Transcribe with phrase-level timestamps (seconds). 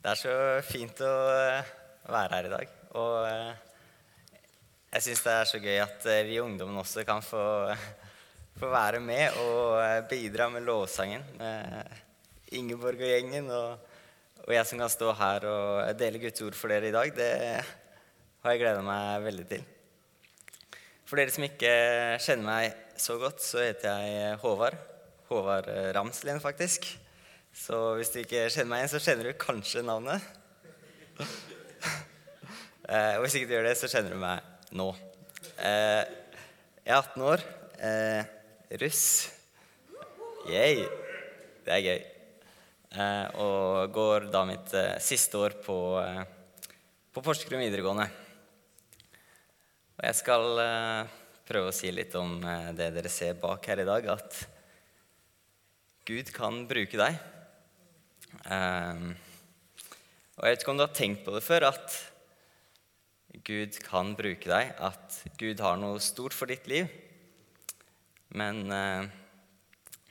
[0.00, 1.66] Det er så fint å eh,
[2.08, 2.70] være her i dag.
[2.96, 3.50] Og eh,
[4.94, 7.42] jeg syns det er så gøy at eh, vi ungdommen også kan få,
[8.56, 11.26] få være med og bidra med lovsangen.
[12.56, 13.52] Ingeborg og gjengen.
[13.52, 14.00] Og,
[14.46, 17.30] og jeg som kan stå her og dele Guds ord for dere i dag, det
[18.40, 19.68] har jeg gleda meg veldig til.
[21.04, 21.76] For dere som ikke
[22.24, 24.80] kjenner meg så godt, så heter jeg Håvard.
[25.28, 26.88] Håvard Ramslien, faktisk.
[27.56, 30.24] Så hvis du ikke kjenner meg igjen, så kjenner du kanskje navnet.
[32.90, 34.88] Eh, og hvis ikke du gjør det, så kjenner du meg nå.
[35.62, 36.00] Eh,
[36.82, 37.44] jeg er 18 år.
[37.86, 38.32] Eh,
[38.82, 39.04] russ.
[40.50, 40.80] Yay.
[41.62, 42.00] Det er gøy.
[43.44, 44.74] Og går da mitt
[45.06, 45.78] siste år på,
[47.14, 48.08] på Porsgrunn videregående.
[49.94, 50.64] Og jeg skal
[51.46, 52.40] prøve å si litt om
[52.74, 54.42] det dere ser bak her i dag, at
[56.10, 57.22] Gud kan bruke deg.
[58.48, 59.12] Um,
[60.40, 61.96] og jeg vet ikke om du har tenkt på det før, at
[63.44, 66.88] Gud kan bruke deg, at Gud har noe stort for ditt liv.
[68.34, 69.04] Men uh,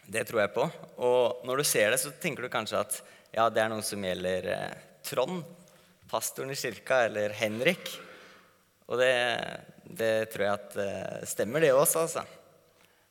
[0.05, 0.67] det tror jeg på.
[1.01, 2.99] Og når du ser det, så tenker du kanskje at
[3.33, 5.41] ja, det er noe som gjelder uh, Trond,
[6.09, 7.91] pastoren i kirka, eller Henrik.
[8.89, 9.13] Og det,
[9.85, 12.25] det tror jeg at uh, stemmer, det også, altså.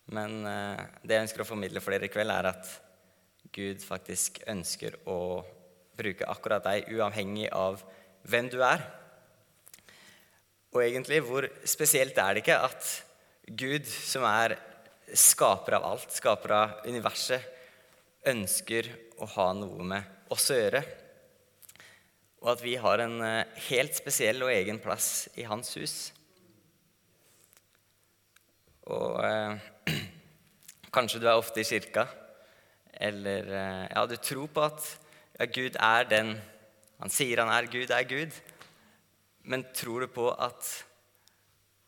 [0.08, 2.70] Men det jeg ønsker å formidle for dere i kveld, er at
[3.54, 5.44] Gud faktisk ønsker å
[5.98, 7.82] bruke akkurat deg, uavhengig av
[8.28, 8.84] hvem du er.
[10.74, 12.88] Og egentlig, hvor spesielt er det ikke at
[13.48, 14.58] Gud, som er
[15.16, 17.54] skaper av alt, skaper av universet,
[18.28, 18.90] ønsker
[19.22, 20.82] å ha noe med oss å gjøre?
[22.44, 25.96] Og at vi har en eh, helt spesiell og egen plass i hans hus.
[28.86, 29.96] Og eh,
[30.94, 32.06] kanskje du er ofte i kirka.
[32.98, 34.86] Eller eh, ja, du tror på at
[35.38, 36.34] ja, Gud er den
[36.98, 37.70] han sier han er.
[37.70, 38.34] Gud er Gud.
[39.46, 40.66] Men tror du på at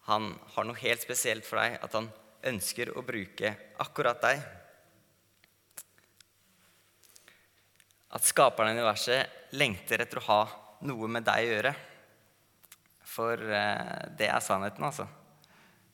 [0.07, 1.81] han har noe helt spesielt for deg?
[1.83, 2.09] At han
[2.47, 3.53] ønsker å bruke
[3.83, 4.45] akkurat deg?
[8.11, 10.41] At skaperen av universet lengter etter å ha
[10.87, 11.75] noe med deg å gjøre.
[13.11, 15.09] For eh, det er sannheten, altså.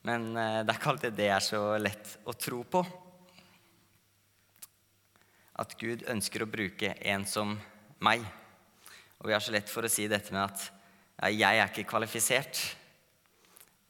[0.05, 2.85] Men eh, det er ikke alltid det er så lett å tro på
[5.57, 7.55] at Gud ønsker å bruke en som
[8.03, 8.25] meg.
[9.17, 10.67] Og vi har så lett for å si dette med at
[11.33, 12.75] ja, 'jeg er ikke kvalifisert'.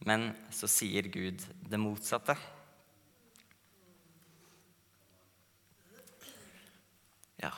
[0.06, 2.38] Men så sier Gud det motsatte.
[7.42, 7.52] Ja,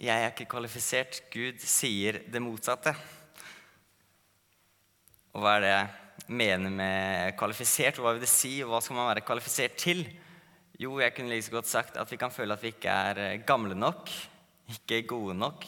[0.00, 1.22] jeg er ikke kvalifisert.
[1.30, 2.94] Gud sier det motsatte.
[5.34, 8.00] Og hva er det jeg mener med kvalifisert?
[8.00, 10.06] Hva vil det si, og hva skal man være kvalifisert til?
[10.80, 13.42] Jo, jeg kunne like godt sagt at vi kan føle at vi ikke er eh,
[13.44, 14.08] gamle nok,
[14.72, 15.66] ikke gode nok.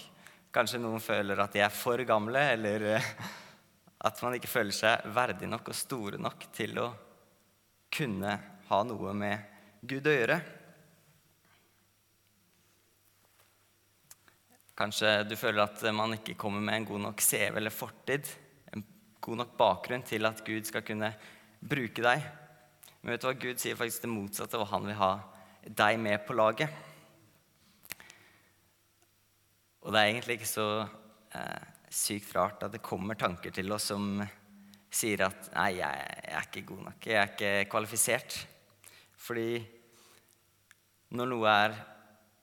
[0.52, 3.10] Kanskje noen føler at de er for gamle, eller eh,
[4.08, 6.88] at man ikke føler seg verdig nok og store nok til å
[7.92, 8.38] kunne
[8.70, 10.40] ha noe med Gud å gjøre.
[14.80, 18.32] Kanskje du føler at man ikke kommer med en god nok CV eller fortid,
[18.72, 18.88] en
[19.20, 21.12] god nok bakgrunn til at Gud skal kunne
[21.60, 22.32] bruke deg.
[23.02, 23.34] Men vet du hva?
[23.34, 25.12] Gud sier faktisk det motsatte, og han vil ha
[25.66, 26.70] deg med på laget.
[29.82, 30.66] Og det er egentlig ikke så
[31.34, 34.20] eh, sykt rart at det kommer tanker til oss som
[34.92, 38.36] sier at nei, jeg, jeg er ikke god nok, jeg er ikke kvalifisert.
[39.22, 39.48] Fordi
[41.18, 41.74] når noe er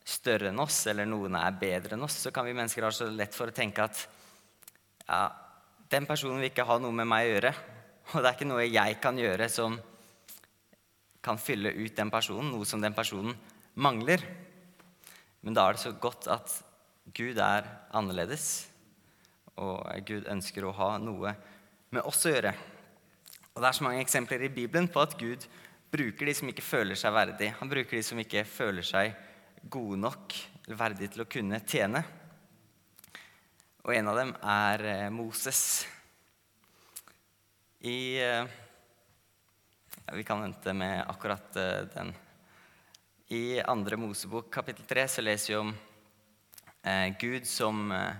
[0.09, 3.07] større enn oss, eller noen er bedre enn oss, så kan vi mennesker ha så
[3.13, 4.01] lett for å tenke at
[5.05, 5.21] ja,
[5.89, 7.53] den personen vil ikke ha noe med meg å gjøre.
[8.09, 9.77] Og det er ikke noe jeg kan gjøre som
[11.21, 13.35] kan fylle ut den personen, noe som den personen
[13.75, 14.23] mangler.
[15.41, 16.53] Men da er det så godt at
[17.15, 18.67] Gud er annerledes,
[19.59, 21.33] og Gud ønsker å ha noe
[21.91, 22.53] med oss å gjøre.
[23.55, 25.43] Og Det er så mange eksempler i Bibelen på at Gud
[25.91, 27.49] bruker de som ikke føler seg verdig.
[27.59, 29.17] Han bruker de som ikke føler seg
[29.67, 30.35] gode nok
[30.69, 32.03] verdige til å kunne tjene.
[33.83, 35.63] Og en av dem er eh, Moses.
[37.81, 38.57] I eh,
[40.13, 42.13] vi kan vente med akkurat eh, den.
[43.27, 45.73] I andre Mosebok kapittel 3 så leser vi om
[46.83, 48.13] eh, Gud som eh,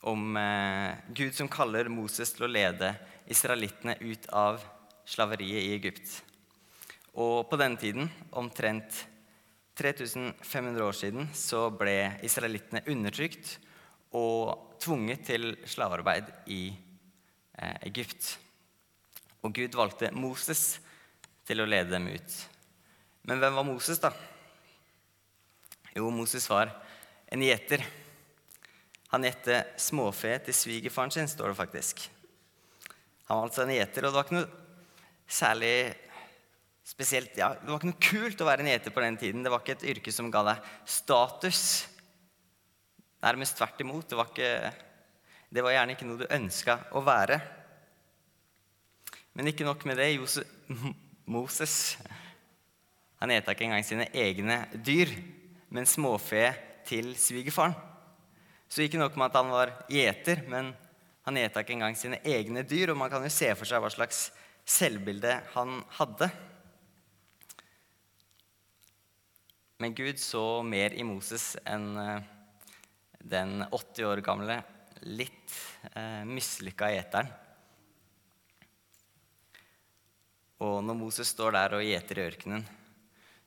[0.00, 0.38] om
[1.14, 2.88] Gud som kaller Moses til å lede
[3.30, 4.64] israelittene ut av
[5.06, 6.16] slaveriet i Egypt.
[7.14, 9.04] Og på denne tiden, omtrent
[9.78, 13.60] 3500 år siden, så ble israelittene undertrykt
[14.18, 16.64] og tvunget til slavearbeid i
[17.86, 18.32] Egypt.
[19.42, 20.76] Og Gud valgte Moses
[21.46, 22.36] til å lede dem ut.
[23.26, 24.12] Men hvem var Moses, da?
[25.94, 26.70] Jo, Moses var
[27.32, 27.82] en gjeter.
[29.12, 32.06] Han gjette småfe til svigerfaren sin, står det faktisk.
[33.28, 34.60] Han var altså en gjeter, og det var ikke noe
[35.32, 35.74] særlig
[36.82, 39.44] spesielt ja, Det var ikke noe kult å være en gjeter på den tiden.
[39.44, 41.62] Det var ikke et yrke som ga deg status.
[43.22, 44.08] Nærmest tvert imot.
[44.10, 44.72] Det var, ikke,
[45.52, 47.38] det var gjerne ikke noe du ønska å være.
[49.32, 50.10] Men ikke nok med det.
[51.32, 51.96] Moses
[53.22, 55.10] han eta ikke engang sine egne dyr,
[55.70, 56.48] men småfe
[56.88, 57.76] til svigerfaren.
[58.66, 60.72] Så ikke nok med at han var gjeter, men
[61.22, 62.90] han eta ikke engang sine egne dyr.
[62.90, 64.24] Og man kan jo se for seg hva slags
[64.66, 66.28] selvbilde han hadde.
[69.82, 72.26] Men Gud så mer i Moses enn eh,
[73.22, 74.58] den 80 år gamle,
[75.06, 75.54] litt
[75.94, 77.30] eh, mislykka gjeteren.
[80.62, 82.62] Og når Moses står der og gjeter i ørkenen,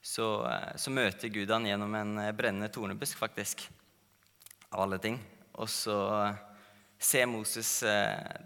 [0.05, 3.63] så, eh, så, møter Gud han gjennom en eh, brennende tornebusk, faktisk.
[4.69, 5.17] Av alle ting.
[5.55, 6.41] Og så eh,
[6.99, 7.71] ser Moses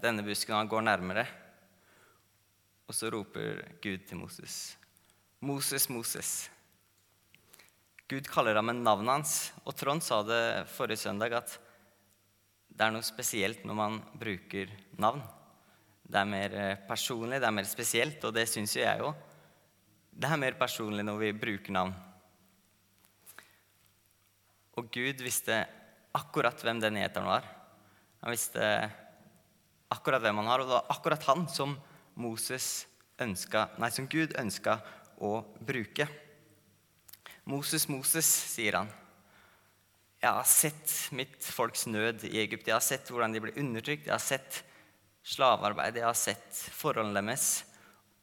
[0.02, 1.26] denne busken, og han går nærmere.
[2.86, 4.56] Og så roper Gud til Moses.
[5.40, 6.30] Moses, Moses.
[8.10, 9.34] Gud kaller ham med navnet hans.
[9.64, 11.58] Og Trond sa det forrige søndag at
[12.70, 15.22] det er noe spesielt når man bruker navn.
[16.10, 19.26] Det er mer eh, personlig, det er mer spesielt, og det syns jo jeg òg.
[20.10, 21.92] Det er mer personlig når vi bruker navn.
[24.80, 25.60] Og Gud visste
[26.16, 27.46] akkurat hvem den gjeteren var.
[28.24, 28.64] Han visste
[29.90, 31.76] akkurat hvem han har, og det var akkurat han som
[32.18, 32.88] Moses
[33.20, 34.80] ønska, nei, som Gud ønska
[35.20, 36.08] å bruke.
[37.46, 38.90] 'Moses, Moses', sier han.
[40.20, 42.66] 'Jeg har sett mitt folks nød i Egypt.
[42.66, 44.06] Jeg har sett hvordan de ble undertrykt.
[44.06, 44.62] Jeg har sett
[45.22, 45.96] slavearbeid.
[45.96, 47.64] Jeg har sett forholdene deres.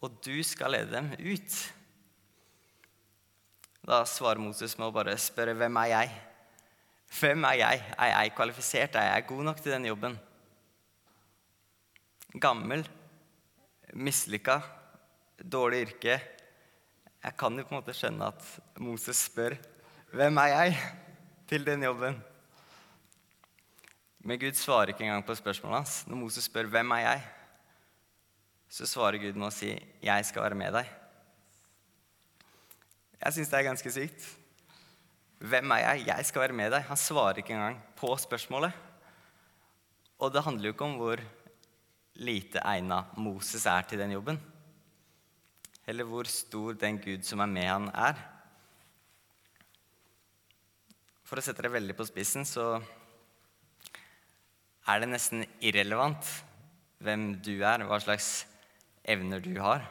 [0.02, 1.74] Og du skal lede dem ut.'
[3.88, 6.22] Da svarer Moses med å bare spørre, 'Hvem er jeg?'
[7.08, 7.84] Hvem er jeg?
[7.98, 8.96] Er jeg kvalifisert?
[8.96, 10.20] Er jeg god nok til den jobben?
[12.36, 12.84] Gammel,
[13.94, 14.62] mislykka,
[15.40, 16.20] dårlig yrke
[17.28, 18.44] jeg kan jo på en måte skjønne at
[18.80, 19.58] Moses spør
[20.14, 20.76] hvem er jeg
[21.50, 22.16] til den jobben.
[24.28, 26.02] Men Gud svarer ikke engang på spørsmålet hans.
[26.08, 27.22] Når Moses spør hvem er jeg,
[28.76, 29.70] så svarer Gud med å si
[30.04, 30.90] 'jeg skal være med deg'.
[33.24, 34.28] Jeg syns det er ganske sykt.
[35.40, 36.08] Hvem er jeg?
[36.08, 36.84] Jeg skal være med deg.
[36.84, 38.74] Han svarer ikke engang på spørsmålet.
[40.20, 41.18] Og det handler jo ikke om hvor
[42.16, 44.40] lite egna Moses er til den jobben
[45.88, 48.18] eller hvor stor den Gud som er med han, er.
[51.24, 52.82] For å sette det veldig på spissen så
[54.88, 56.28] er det nesten irrelevant
[57.04, 58.46] hvem du er, hva slags
[59.08, 59.84] evner du har.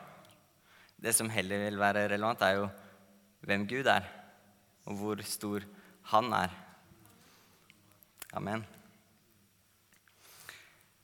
[0.96, 2.70] Det som heller vil være relevant, er jo
[3.46, 4.06] hvem Gud er,
[4.88, 5.66] og hvor stor
[6.12, 6.54] han er.
[8.36, 8.64] Amen.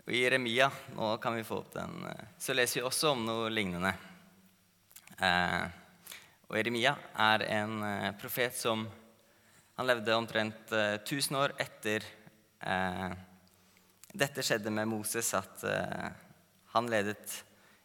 [0.02, 0.66] Og I Jeremia
[0.96, 3.92] nå kan vi få opp den, eh, så leser vi også om noe lignende.
[5.22, 5.66] Eh,
[6.48, 6.96] og Jeremia
[7.30, 8.82] er en eh, profet som
[9.78, 12.08] han levde omtrent 1000 eh, år etter
[14.12, 15.64] dette skjedde med Moses, at
[16.74, 17.38] han ledet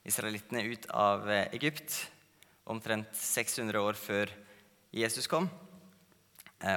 [0.08, 1.96] israelittene ut av Egypt
[2.68, 4.32] omtrent 600 år før
[4.96, 5.48] Jesus kom.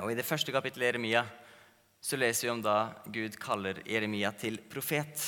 [0.02, 1.24] Og I det første kapittelet i Jeremia
[2.00, 2.76] så leser vi om da
[3.12, 5.26] Gud kaller Jeremia til profet.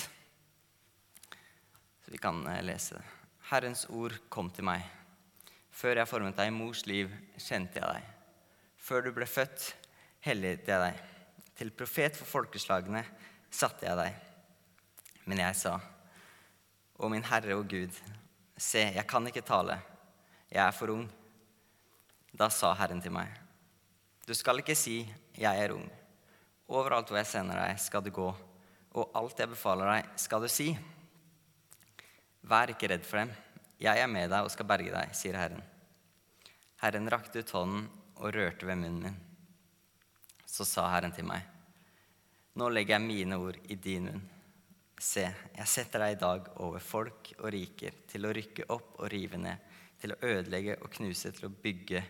[2.03, 3.03] Så vi kan lese.
[3.51, 4.87] Herrens ord kom til meg.
[5.73, 7.11] Før jeg formet deg i mors liv,
[7.41, 8.07] kjente jeg deg.
[8.83, 9.71] Før du ble født,
[10.25, 11.03] helliget jeg deg.
[11.59, 13.05] Til profet for folkeslagene
[13.53, 14.17] satte jeg deg.
[15.29, 15.79] Men jeg sa,
[17.03, 17.95] Å min Herre og Gud,
[18.57, 19.79] se, jeg kan ikke tale.
[20.51, 21.07] Jeg er for ung.
[22.33, 23.29] Da sa Herren til meg,
[24.27, 25.03] Du skal ikke si,
[25.37, 25.89] Jeg er ung.
[26.69, 28.29] Overalt hvor jeg sender deg, skal du gå,
[28.93, 30.71] og alt jeg befaler deg, skal du si.
[32.43, 33.33] Vær ikke redd for dem.
[33.83, 35.63] Jeg er med deg og skal berge deg, sier Herren.
[36.83, 39.19] Herren rakte ut hånden og rørte ved munnen min.
[40.47, 41.43] Så sa Herren til meg,
[42.59, 44.29] nå legger jeg mine ord i din munn.
[45.03, 45.25] Se,
[45.57, 49.41] jeg setter deg i dag over folk og riker, til å rykke opp og rive
[49.41, 49.65] ned,
[49.99, 52.03] til å ødelegge og knuse, til å bygge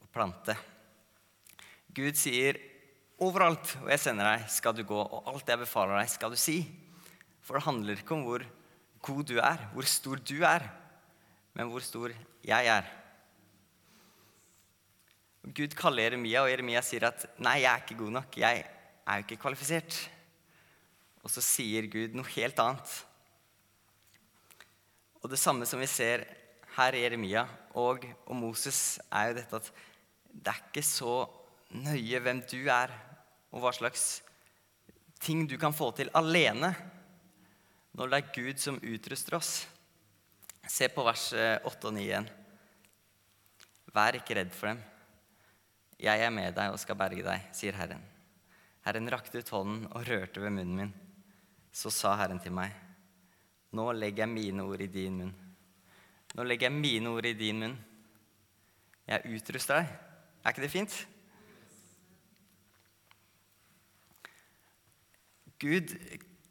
[0.00, 0.54] og plante.
[1.92, 2.56] Gud sier,
[3.20, 6.40] overalt hvor jeg sender deg, skal du gå, og alt jeg befaler deg, skal du
[6.40, 6.62] si.
[7.44, 8.46] For det handler ikke om hvor
[9.04, 10.64] god du er, hvor stor du er,
[11.52, 12.16] men hvor stor
[12.46, 12.88] jeg er.
[15.44, 18.40] Gud kaller Jeremia, og Jeremia sier at 'nei, jeg er ikke god nok'.
[18.40, 18.64] Jeg
[19.10, 19.96] er jo ikke kvalifisert.
[21.24, 22.92] Og så sier Gud noe helt annet.
[25.20, 26.24] Og det samme som vi ser
[26.76, 27.44] her i Jeremia
[27.76, 29.70] og og Moses, er jo dette at
[30.30, 31.14] det er ikke så
[31.74, 32.92] nøye hvem du er,
[33.50, 34.22] og hva slags
[35.20, 36.70] ting du kan få til alene
[37.98, 39.66] når det er Gud som utruster oss.
[40.70, 42.28] Se på vers 8 og 9 igjen.
[43.90, 44.84] Vær ikke redd for dem.
[46.00, 48.04] Jeg er med deg og skal berge deg, sier Herren.
[48.86, 50.92] Herren rakte ut hånden og rørte ved munnen min.
[51.72, 52.72] Så sa Herren til meg,
[53.76, 55.34] nå legger jeg mine ord i din munn.
[56.34, 57.76] Nå legger jeg mine ord i din munn.
[59.10, 59.92] Jeg utruster deg.
[60.40, 60.96] Er ikke det fint?
[65.60, 65.94] Gud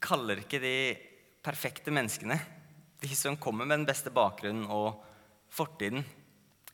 [0.03, 0.75] kaller ikke de
[1.43, 2.37] perfekte menneskene,
[3.01, 4.99] de som kommer med den beste bakgrunnen og
[5.49, 6.03] fortiden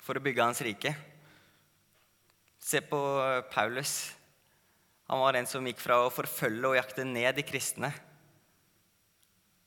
[0.04, 0.92] for å bygge hans rike.
[2.60, 3.00] Se på
[3.54, 3.96] Paulus.
[5.06, 7.92] Han var en som gikk fra å forfølge og jakte ned de kristne.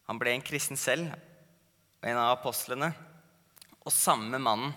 [0.08, 1.12] Han ble en kristen selv,
[2.02, 2.90] en av apostlene.
[3.84, 4.74] Og samme mannen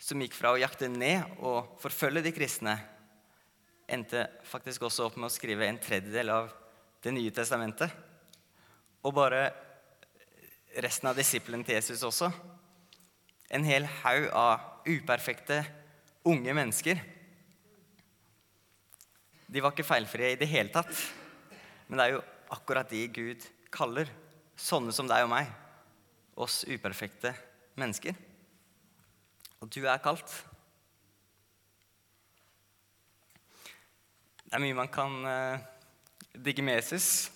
[0.00, 2.74] som gikk fra å jakte ned og forfølge de kristne,
[3.86, 6.52] endte faktisk også opp med å skrive en tredjedel av
[7.04, 7.90] Det nye testamentet.
[9.04, 9.50] Og bare
[10.80, 12.30] resten av disiplene til Jesus også.
[13.52, 15.58] En hel haug av uperfekte
[16.24, 17.02] unge mennesker.
[19.54, 20.90] De var ikke feilfrie i det hele tatt.
[21.86, 22.22] Men det er jo
[22.56, 24.08] akkurat de Gud kaller
[24.58, 25.46] sånne som deg og meg.
[26.34, 27.30] Oss uperfekte
[27.78, 28.16] mennesker.
[29.62, 30.32] Og du er kalt.
[34.42, 35.62] Det er mye man kan uh,
[36.34, 37.30] digge med Jesus.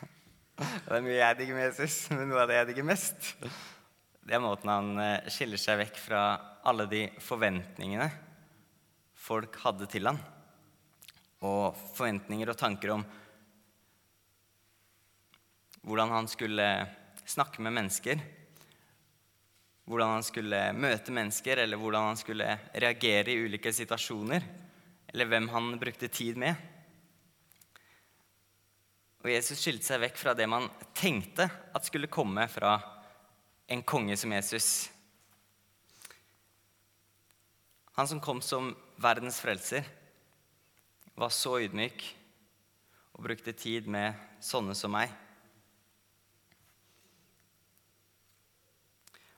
[0.60, 3.30] det er mye jeg digger med Jesus, men noe av det jeg digger mest,
[4.28, 6.20] det er måten han uh, skiller seg vekk fra
[6.68, 8.10] alle de forventningene
[9.16, 10.20] folk hadde til han.
[11.40, 13.04] Og forventninger og tanker om
[15.80, 16.66] hvordan han skulle
[17.24, 18.20] snakke med mennesker.
[19.88, 24.44] Hvordan han skulle møte mennesker, eller hvordan han skulle reagere i ulike situasjoner
[25.10, 26.54] eller hvem han brukte tid med.
[29.20, 32.76] Og Jesus skilte seg vekk fra det man tenkte at skulle komme fra
[33.70, 34.68] en konge som Jesus.
[37.98, 39.84] Han som kom som verdens frelser,
[41.20, 42.04] var så ydmyk
[43.12, 45.10] og brukte tid med sånne som meg.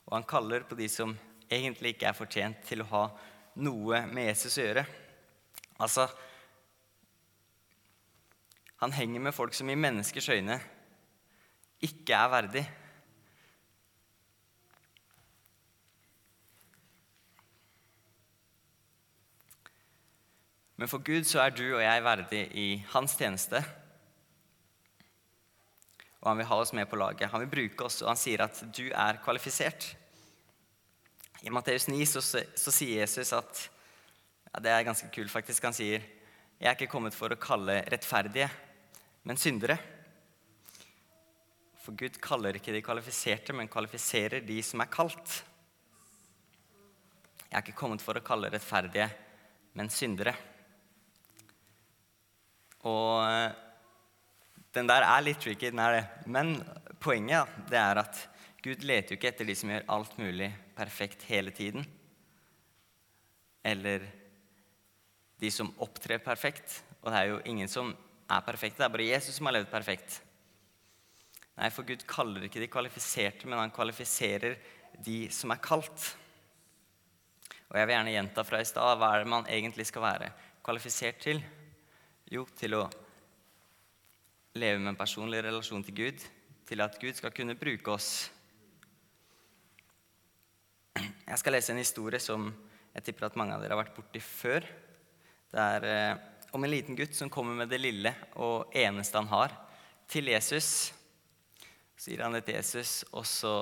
[0.07, 1.17] Og han kaller på de som
[1.51, 3.03] egentlig ikke er fortjent til å ha
[3.65, 4.85] noe med Jesus å gjøre.
[5.83, 6.07] Altså
[8.83, 10.57] Han henger med folk som i menneskers øyne
[11.87, 12.63] ikke er verdig.
[20.83, 23.61] Men for Gud så er du og jeg verdig i hans tjeneste.
[26.19, 27.31] Og han vil ha oss med på laget.
[27.31, 29.87] Han vil bruke oss, og han sier at du er kvalifisert.
[31.47, 33.63] I Matteus 9 så, så sier Jesus at
[34.49, 35.71] ja, Det er ganske kult, faktisk.
[35.71, 36.03] Han sier,
[36.59, 38.51] 'Jeg er ikke kommet for å kalle rettferdige,
[39.23, 39.79] men syndere'.
[41.79, 45.45] For Gud kaller ikke de kvalifiserte, men kvalifiserer de som er kalt.
[47.47, 49.13] Jeg er ikke kommet for å kalle rettferdige,
[49.79, 50.51] men syndere.
[52.89, 53.53] Og eh,
[54.75, 56.05] den der er litt tricky, den er det.
[56.27, 56.55] Men
[57.03, 58.23] poenget det er at
[58.63, 61.87] Gud leter jo ikke etter de som gjør alt mulig perfekt hele tiden.
[63.67, 64.07] Eller
[65.43, 66.81] de som opptrer perfekt.
[67.03, 67.91] Og det er jo ingen som
[68.31, 68.79] er perfekte.
[68.79, 70.21] Det er bare Jesus som har levd perfekt.
[71.59, 74.57] Nei, for Gud kaller ikke de kvalifiserte, men han kvalifiserer
[75.05, 76.07] de som er kalt.
[77.69, 80.31] Og jeg vil gjerne gjenta fra i stad hva er det man egentlig skal være
[80.65, 81.43] kvalifisert til?
[82.33, 82.87] Jo, til å
[84.57, 86.23] leve med en personlig relasjon til Gud,
[86.65, 88.07] til at Gud skal kunne bruke oss.
[90.97, 92.47] Jeg skal lese en historie som
[92.95, 94.65] jeg tipper at mange av dere har vært borti før.
[95.53, 96.25] Det er eh,
[96.57, 99.53] om en liten gutt som kommer med det lille og eneste han har,
[100.09, 100.89] til Jesus.
[102.01, 103.59] Så gir han det til Jesus, og så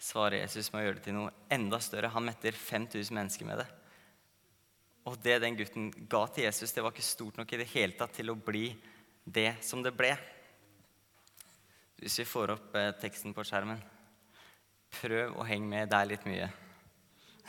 [0.00, 2.14] svarer Jesus med å gjøre det til noe enda større.
[2.16, 3.68] Han metter 5000 mennesker med det.
[5.04, 7.96] Og det den gutten ga til Jesus, det var ikke stort nok i det hele
[7.98, 8.70] tatt til å bli
[9.24, 10.14] det som det ble.
[12.00, 13.80] Hvis vi får opp eh, teksten på skjermen
[14.94, 15.88] Prøv å henge med.
[15.90, 16.46] Det litt mye.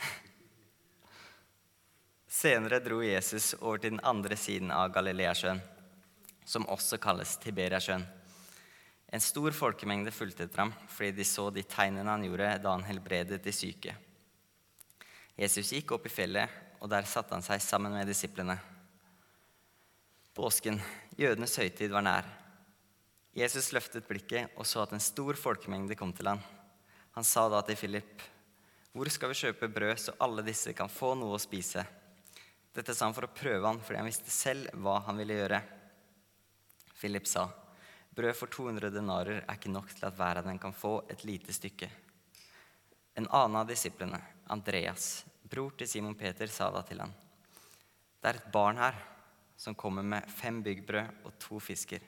[2.40, 5.60] Senere dro Jesus over til den andre siden av Galileasjøen,
[6.42, 8.02] som også kalles Tiberiasjøen.
[9.14, 12.84] En stor folkemengde fulgte etter ham fordi de så de tegnene han gjorde da han
[12.88, 13.94] helbredet de syke.
[15.38, 16.50] Jesus gikk opp i fjellet,
[16.86, 18.54] og der satte han seg sammen med disiplene.
[20.38, 20.78] Påsken,
[21.18, 22.28] jødenes høytid, var nær.
[23.34, 26.44] Jesus løftet blikket og så at en stor folkemengde kom til ham.
[27.18, 28.22] Han sa da til Philip,
[28.94, 31.86] 'Hvor skal vi kjøpe brød, så alle disse kan få noe å spise?'
[32.72, 35.62] Dette sa han for å prøve han, fordi han visste selv hva han ville gjøre.
[37.00, 37.48] Philip sa,
[38.14, 41.24] brød for 200 denarer er ikke nok til at hver av dem kan få et
[41.24, 41.90] lite stykke.
[43.16, 47.12] En annen av disiplene, Andreas, bror til Simon Peter, sa da til han,
[48.20, 48.96] det er et barn her
[49.56, 52.02] som kommer med fem byggbrød og to fisker.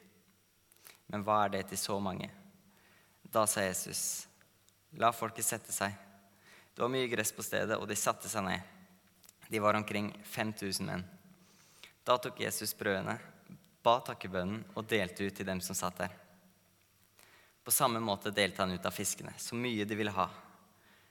[1.09, 2.29] Men hva er det til så mange?
[3.23, 4.27] Da sa Jesus,
[4.99, 5.95] la folket sette seg.
[6.75, 8.75] Det var mye gress på stedet, og de satte seg ned.
[9.49, 11.05] De var omkring 5000 menn.
[12.05, 13.17] Da tok Jesus brødene,
[13.85, 16.13] ba takkebønnen og delte ut til dem som satt der.
[17.65, 20.29] På samme måte delte han ut av fiskene, så mye de ville ha.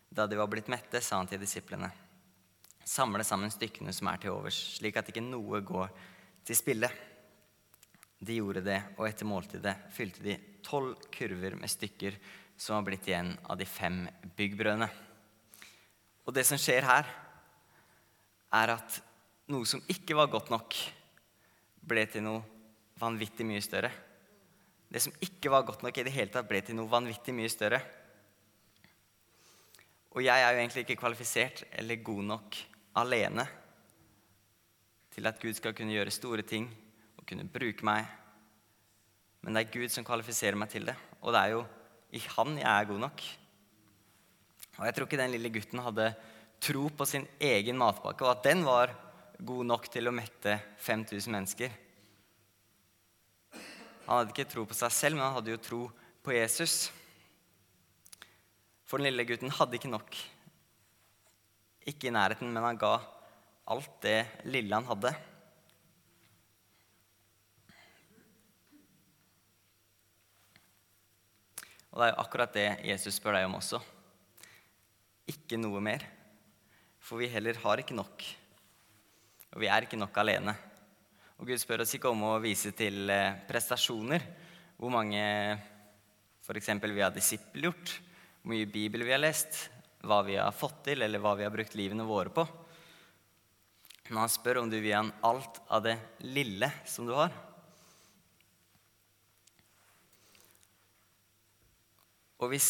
[0.10, 1.90] Da de var blitt mette, sa han til disiplene.:
[2.88, 5.90] Samle sammen stykkene som er til overs, slik at ikke noe går
[6.48, 6.88] til spille.
[8.24, 12.16] De gjorde det, og etter måltidet fylte de tolv kurver med stykker
[12.58, 14.06] som var blitt igjen av de fem
[14.38, 14.88] byggbrødene.
[16.26, 17.10] Og det som skjer her,
[18.56, 19.02] er at
[19.52, 20.80] noe som ikke var godt nok,
[21.88, 22.42] ble til noe
[23.00, 23.92] vanvittig mye større.
[24.88, 27.52] Det som ikke var godt nok i det hele tatt, ble til noe vanvittig mye
[27.52, 27.84] større.
[30.16, 32.60] Og jeg er jo egentlig ikke kvalifisert eller god nok
[32.98, 33.46] alene
[35.14, 36.68] til at Gud skal kunne gjøre store ting
[37.18, 38.06] og kunne bruke meg.
[39.42, 41.66] Men det er Gud som kvalifiserer meg til det, og det er jo
[42.16, 43.24] i Han jeg er god nok.
[44.78, 46.12] Og jeg tror ikke den lille gutten hadde
[46.64, 48.94] tro på sin egen matpakke, og at den var
[49.38, 51.74] god nok til å mette 5000 mennesker.
[54.08, 55.82] Han hadde ikke tro på seg selv, men han hadde jo tro
[56.24, 56.88] på Jesus.
[58.88, 60.16] For den lille gutten hadde ikke nok.
[61.88, 62.98] Ikke i nærheten, men han ga
[63.68, 65.14] alt det lille han hadde.
[71.92, 73.80] Og det er jo akkurat det Jesus spør deg om også.
[75.32, 76.04] Ikke noe mer.
[77.02, 78.26] For vi heller har ikke nok.
[79.56, 80.54] Og vi er ikke nok alene.
[81.40, 84.28] Og Gud spør oss ikke om å vise til eh, prestasjoner.
[84.78, 85.24] Hvor mange
[86.44, 86.70] f.eks.
[86.84, 87.96] vi har disippelgjort,
[88.44, 89.66] hvor mye Bibel vi har lest,
[90.06, 92.46] hva vi har fått til, eller hva vi har brukt livene våre på.
[94.08, 97.34] Men han spør om du vil gi ham alt av det lille som du har.
[102.38, 102.70] Og hvis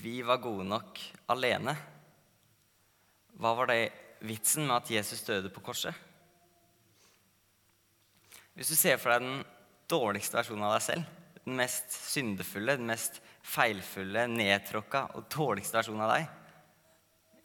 [0.00, 1.00] vi var gode nok
[1.34, 1.74] alene,
[3.34, 3.80] hva var det
[4.24, 5.92] vitsen med at Jesus døde på korset?
[8.54, 9.42] Hvis du ser for deg den
[9.90, 11.10] dårligste versjonen av deg selv,
[11.44, 16.30] den mest syndefulle, den mest feilfulle, nedtråkka og dårligste versjonen av deg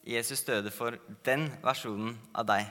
[0.10, 2.70] Jesus døde for den versjonen av deg.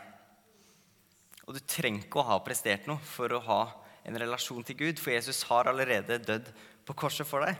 [1.46, 3.61] Og du trenger ikke å ha prestert noe for å ha
[4.09, 6.51] en relasjon til Gud, for Jesus har allerede dødd
[6.88, 7.57] på korset for deg.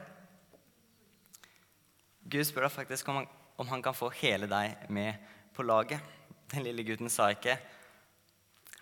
[2.29, 3.29] Gud spør deg faktisk om han,
[3.61, 5.17] om han kan få hele deg med
[5.57, 6.03] på laget.
[6.53, 7.59] Den lille gutten sa ikke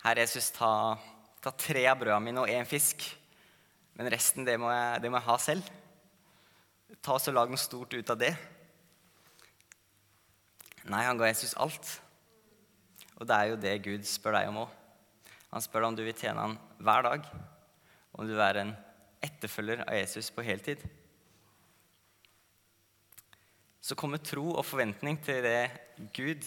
[0.03, 0.95] 'Herre Jesus, ta,
[1.41, 3.15] ta tre av brødene mine og én fisk',
[3.95, 5.71] men resten det må, jeg, det må jeg ha selv.
[7.01, 8.35] Ta oss og Lag noe stort ut av det.
[10.87, 11.89] Nei, han ga Jesus alt.
[13.17, 14.75] Og det er jo det Gud spør deg om òg.
[15.51, 17.27] Han spør deg om du vil tjene han hver dag,
[18.13, 18.77] om du vil være en
[19.25, 20.83] etterfølger av Jesus på heltid
[23.87, 25.69] så kommer tro og forventning til det
[26.15, 26.43] Gud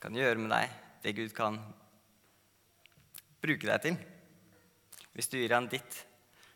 [0.00, 0.70] kan gjøre med deg,
[1.04, 1.58] det Gud kan
[3.42, 3.98] bruke deg til.
[5.12, 5.98] Hvis du gir han ditt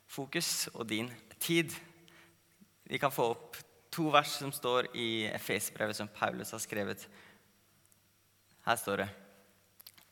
[0.08, 1.10] fokus og din
[1.42, 1.74] tid.
[2.88, 3.58] Vi kan få opp
[3.96, 7.06] to vers som står i Efesbrevet som Paulus har skrevet.
[8.66, 9.08] Her står det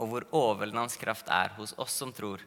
[0.00, 2.40] Og hvor overveldende hans kraft er hos oss som tror.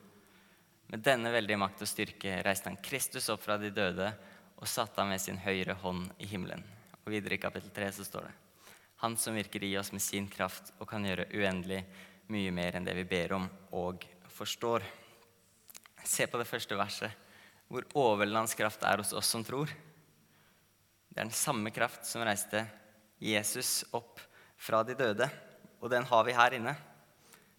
[0.90, 4.10] Med denne veldige makt og styrke reiste han Kristus opp fra de døde
[4.58, 6.64] og satte ham med sin høyre hånd i himmelen.
[7.06, 8.36] Og videre i kapittel 3 så står det
[9.04, 11.84] Han som virker i oss med sin kraft og kan gjøre uendelig
[12.34, 13.46] mye mer enn det vi ber om
[13.78, 14.82] og forstår.
[16.04, 17.12] Se på det første verset,
[17.68, 19.70] hvor overveldende hans kraft er hos oss som tror.
[21.18, 22.60] Det er den samme kraft som reiste
[23.18, 24.20] Jesus opp
[24.54, 25.26] fra de døde.
[25.82, 26.76] Og den har vi her inne.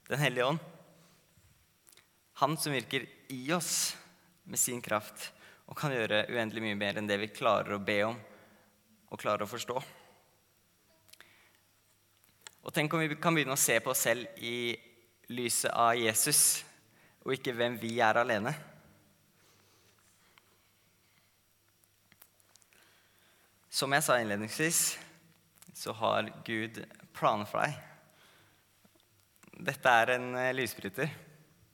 [0.07, 0.61] Den hellige ånd.
[2.39, 3.97] Han som virker i oss
[4.47, 5.33] med sin kraft
[5.67, 8.15] og kan gjøre uendelig mye mer enn det vi klarer å be om
[9.11, 9.83] og klarer å forstå.
[12.63, 14.71] Og Tenk om vi kan begynne å se på oss selv i
[15.35, 16.63] lyset av Jesus,
[17.27, 18.55] og ikke hvem vi er alene.
[23.69, 24.99] Som jeg sa innledningsvis,
[25.77, 26.81] så har Gud
[27.13, 27.75] planer for deg.
[29.69, 31.11] Dette er en eh, lysbryter.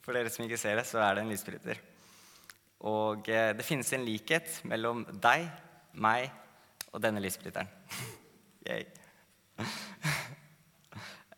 [0.03, 1.79] For dere som ikke ser det, så er det en lysbryter.
[2.91, 5.47] Og eh, det finnes en likhet mellom deg,
[5.95, 6.27] meg
[6.91, 7.71] og denne lysbryteren.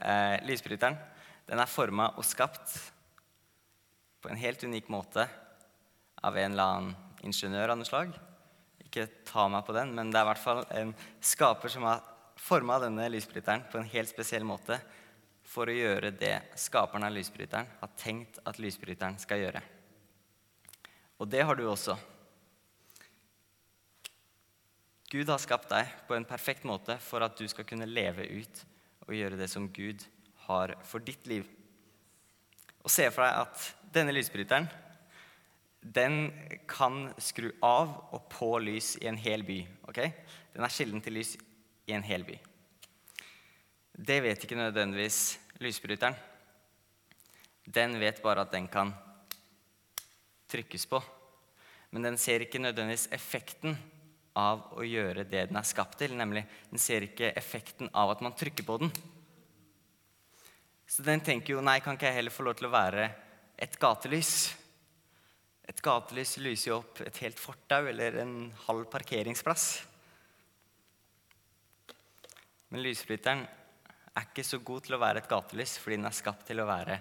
[0.08, 0.98] eh, lysbryteren
[1.48, 2.74] den er forma og skapt
[4.24, 5.28] på en helt unik måte
[6.24, 6.96] av en eller annen
[7.28, 8.16] ingeniør av noe slag.
[8.98, 12.02] Ikke ta meg på den, men det er i hvert fall en skaper som har
[12.42, 14.80] forma denne lysbryteren på en helt spesiell måte
[15.48, 19.62] for å gjøre det skaperen av lysbryteren har tenkt at lysbryteren skal gjøre.
[21.22, 21.94] Og det har du også.
[25.14, 28.66] Gud har skapt deg på en perfekt måte for at du skal kunne leve ut
[29.06, 30.04] og gjøre det som Gud
[30.50, 31.46] har for ditt liv.
[32.82, 34.68] Og se for deg at denne lysbryteren
[35.82, 36.32] den
[36.68, 39.62] kan skru av og på lys i en hel by.
[39.88, 40.00] ok?
[40.54, 41.36] Den er kilden til lys
[41.88, 42.38] i en hel by.
[43.98, 46.16] Det vet ikke nødvendigvis lysbryteren.
[47.66, 48.94] Den vet bare at den kan
[50.48, 51.02] trykkes på.
[51.92, 53.78] Men den ser ikke nødvendigvis effekten
[54.38, 56.14] av å gjøre det den er skapt til.
[56.18, 58.92] Nemlig, den ser ikke effekten av at man trykker på den.
[60.88, 63.10] Så den tenker jo nei, kan ikke jeg heller få lov til å være
[63.60, 64.54] et gatelys?
[65.68, 68.36] Et gatelys lyser jo opp et helt fortau eller en
[68.68, 69.68] halv parkeringsplass.
[72.72, 73.44] Men lysbryteren
[74.18, 76.68] er ikke så god til å være et gatelys fordi den er skapt til å
[76.70, 76.98] være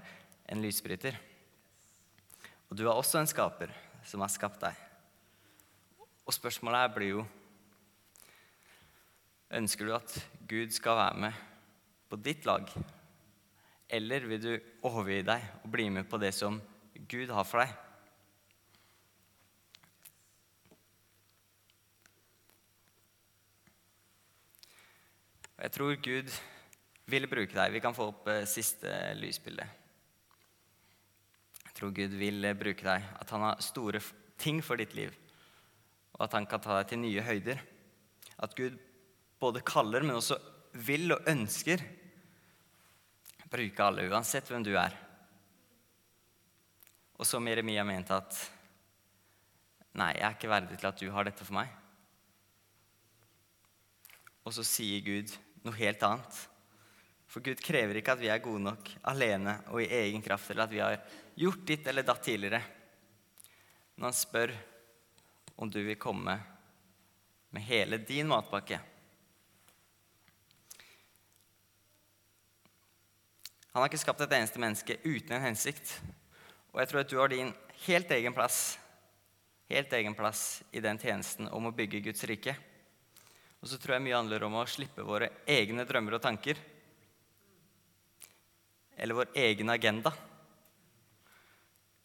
[0.51, 1.17] en lysbryter.
[2.67, 3.71] Og du er også en skaper
[4.07, 4.75] som har skapt deg.
[6.27, 7.27] Og spørsmålet her blir jo
[9.57, 10.11] Ønsker du at
[10.51, 11.43] Gud skal være med
[12.11, 12.67] på ditt lag?
[13.87, 14.53] Eller vil du
[14.89, 16.59] overgi deg og bli med på det som
[17.07, 17.71] Gud har for deg?
[25.57, 26.33] Og jeg tror Gud
[27.09, 27.73] vil bruke deg.
[27.73, 29.67] Vi kan få opp eh, siste lysbilde.
[31.63, 34.03] Jeg tror Gud vil eh, bruke deg, at han har store
[34.41, 35.15] ting for ditt liv.
[36.17, 37.63] Og at han kan ta deg til nye høyder.
[38.45, 38.77] At Gud
[39.41, 40.37] både kaller, men også
[40.87, 41.81] vil og ønsker
[43.49, 44.93] bruke alle, uansett hvem du er.
[47.17, 48.45] Og som Jeremia mente at
[49.97, 51.71] Nei, jeg er ikke verdig til at du har dette for meg.
[54.45, 55.33] Og så sier Gud
[55.67, 56.39] noe helt annet.
[57.27, 60.67] For Gud krever ikke at vi er gode nok alene og i egen kraft, eller
[60.67, 60.97] at vi har
[61.37, 62.63] gjort ditt eller datt tidligere.
[63.97, 64.55] Men han spør
[65.57, 66.39] om du vil komme
[67.51, 68.79] med hele din matpakke.
[73.73, 75.99] Han har ikke skapt et eneste menneske uten en hensikt.
[76.73, 77.53] Og jeg tror at du har din
[77.85, 78.77] helt egen plass
[79.69, 82.55] helt egen plass i den tjenesten om å bygge Guds rike.
[83.61, 86.59] Og så tror jeg mye handler om å slippe våre egne drømmer og tanker.
[88.97, 90.13] Eller vår egen agenda.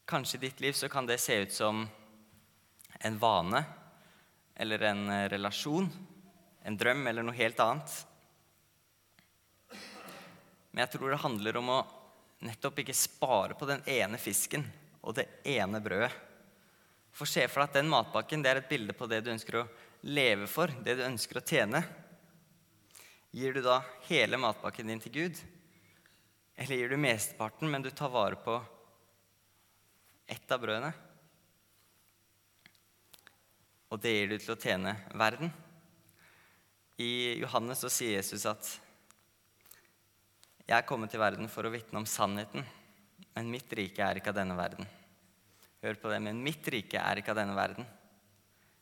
[0.07, 1.85] Kanskje i ditt liv så kan det se ut som
[2.99, 3.63] en vane
[4.55, 5.87] eller en eh, relasjon,
[6.63, 7.93] en drøm eller noe helt annet.
[10.71, 11.79] Men jeg tror det handler om å
[12.45, 14.65] nettopp ikke spare på den ene fisken
[15.01, 16.11] og det ene brødet.
[17.11, 19.59] For se for deg at den matpakken det er et bilde på det du ønsker
[19.59, 19.67] å
[20.01, 21.83] leve for, det du ønsker å tjene,
[23.31, 25.41] gir du da hele matpakken din til Gud?
[26.57, 28.57] Eller gir du mesteparten, men du tar vare på
[30.31, 30.91] ett av brødene?
[33.91, 35.51] Og det gir du til å tjene verden?
[37.01, 38.67] I Johannes så sier Jesus at
[40.67, 42.63] jeg er kommet til verden for å vitne om sannheten,
[43.35, 44.87] men mitt rike er ikke av denne verden.
[45.81, 47.87] Hør på det, men mitt rike er ikke av denne verden.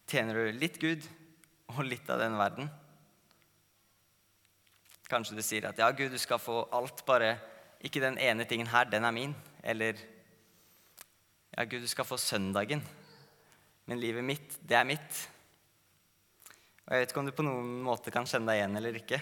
[0.09, 1.03] Tjener du litt Gud
[1.69, 2.69] og litt av den verden?
[5.09, 7.35] Kanskje du sier at ja, Gud, du skal få alt, bare
[7.85, 9.35] ikke den ene tingen her, den er min.
[9.61, 10.01] Eller
[11.53, 12.81] ja, Gud, du skal få søndagen,
[13.85, 15.21] men livet mitt, det er mitt.
[16.87, 19.21] Og Jeg vet ikke om du på noen måte kan kjenne deg igjen eller ikke.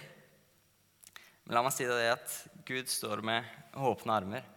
[1.43, 4.49] Men la meg si deg det at Gud står med åpne armer,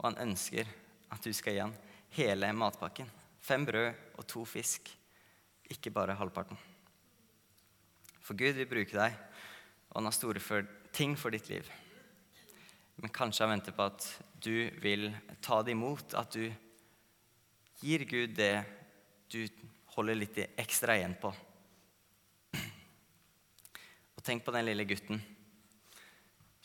[0.00, 0.66] og han ønsker
[1.14, 1.78] at du skal gi ham
[2.18, 3.06] hele matpakken.
[3.38, 4.90] Fem brød og to fisk
[5.72, 6.58] ikke bare halvparten.
[8.22, 9.16] For Gud vil bruke deg,
[9.90, 11.68] og han har store for, ting for ditt liv.
[12.96, 14.06] Men kanskje han venter på at
[14.42, 15.10] du vil
[15.44, 16.48] ta det imot, at du
[17.82, 18.64] gir Gud det
[19.32, 19.42] du
[19.96, 21.32] holder litt ekstra igjen på.
[24.16, 25.20] Og tenk på den lille gutten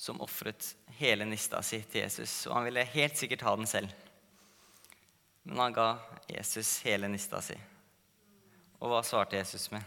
[0.01, 2.47] som ofret hele nista si til Jesus.
[2.47, 3.91] Og han ville helt sikkert ha den selv.
[5.43, 5.89] Men han ga
[6.31, 7.57] Jesus hele nista si.
[8.81, 9.83] Og hva svarte Jesus med?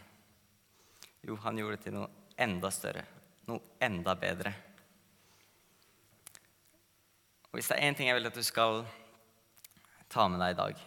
[1.26, 3.02] Jo, han gjorde det til noe enda større,
[3.48, 4.52] noe enda bedre.
[7.50, 8.84] Og Hvis det er én ting jeg vil at du skal
[10.10, 10.86] ta med deg i dag,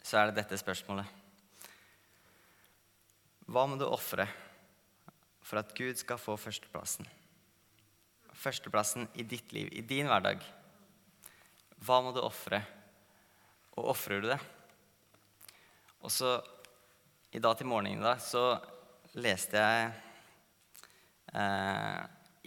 [0.00, 1.12] så er det dette spørsmålet.
[3.46, 4.26] Hva må du ofre
[5.44, 7.06] for at Gud skal få førsteplassen?
[8.36, 10.40] Førsteplassen i ditt liv, i din hverdag.
[11.84, 12.62] Hva må du ofre,
[13.76, 14.40] og ofrer du det?
[16.00, 16.38] Og så
[17.36, 18.56] i dag til morgenen da, så
[19.20, 19.90] leste jeg
[21.36, 21.98] eh,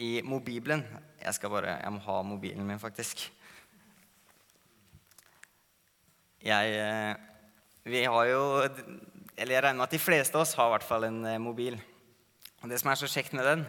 [0.02, 0.82] i Mobibelen
[1.20, 3.28] Jeg skal bare, jeg må ha mobilen min, faktisk.
[6.42, 7.14] Jeg eh,
[7.86, 8.42] Vi har jo
[9.38, 11.38] Eller jeg regner med at de fleste av oss har i hvert fall en eh,
[11.38, 11.78] mobil.
[12.64, 13.62] Og det som er så kjekt med den,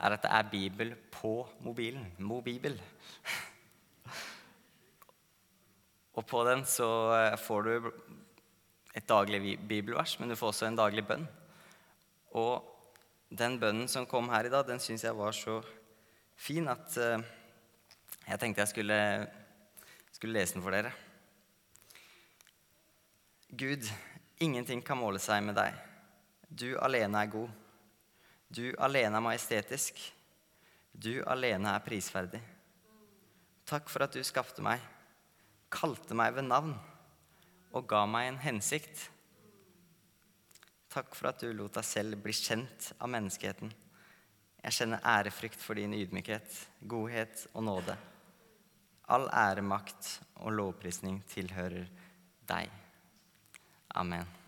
[0.00, 2.08] er at det er Bibel på mobilen.
[2.18, 2.80] Mobibel.
[6.16, 6.88] Og på den så
[7.20, 7.92] eh, får du
[8.94, 11.24] et daglig bibelvers, men du får også en daglig bønn.
[12.38, 12.62] Og
[13.34, 15.58] den bønnen som kom her i dag, den syns jeg var så
[16.38, 17.24] fin at eh,
[18.28, 18.98] jeg tenkte jeg skulle,
[20.14, 20.94] skulle lese den for dere.
[23.54, 23.86] Gud,
[24.42, 25.74] ingenting kan måle seg med deg.
[26.48, 27.50] Du alene er god.
[28.54, 29.98] Du alene er majestetisk.
[30.94, 32.40] Du alene er prisverdig.
[33.66, 34.82] Takk for at du skapte meg,
[35.72, 36.74] kalte meg ved navn
[37.74, 39.08] og ga meg en hensikt.
[40.94, 43.72] Takk for at du lot deg selv bli kjent av menneskeheten.
[44.64, 46.54] Jeg kjenner ærefrykt for din ydmykhet,
[46.88, 47.96] godhet og nåde.
[49.12, 51.90] All ære, makt og lovprisning tilhører
[52.48, 52.70] deg.
[53.94, 54.43] Amen.